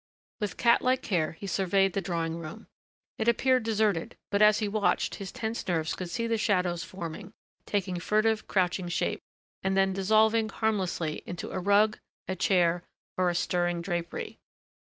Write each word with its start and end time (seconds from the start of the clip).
With 0.39 0.57
cat 0.57 0.81
like 0.81 1.03
care 1.03 1.33
he 1.33 1.45
surveyed 1.45 1.93
the 1.93 2.01
drawing 2.01 2.39
room; 2.39 2.65
it 3.19 3.27
appeared 3.27 3.61
deserted 3.61 4.17
but 4.31 4.41
as 4.41 4.57
he 4.57 4.67
watched 4.67 5.13
his 5.13 5.31
tense 5.31 5.67
nerves 5.67 5.93
could 5.93 6.09
see 6.09 6.25
the 6.25 6.39
shadows 6.39 6.83
forming, 6.83 7.33
taking 7.67 7.99
furtive, 7.99 8.47
crouching 8.47 8.89
shape 8.89 9.21
and 9.61 9.77
then 9.77 9.93
dissolving 9.93 10.49
harmlessly 10.49 11.21
into 11.27 11.51
a 11.51 11.59
rug, 11.59 11.99
a 12.27 12.35
chair, 12.35 12.81
or 13.15 13.29
a 13.29 13.35
stirring 13.35 13.79
drapery. 13.83 14.39